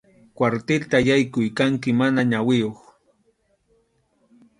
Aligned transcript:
Kwartilta 0.35 0.97
yaykuq 1.07 1.45
kanki 1.57 1.89
mana 1.99 2.21
ñawiyuq. 2.31 2.77